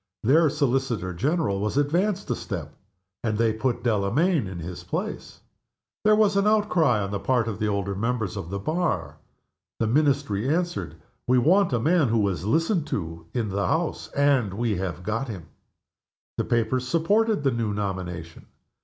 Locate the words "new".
17.51-17.71